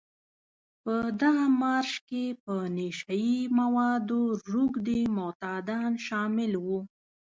[0.83, 4.21] په دغه مارش کې په نشه يي موادو
[4.53, 6.79] روږدي معتادان شامل وو.